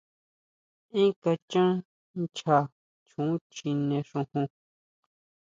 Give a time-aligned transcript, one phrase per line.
[0.99, 1.69] Énn kachan
[2.21, 2.57] nchá
[3.09, 4.47] choon chjine xojon.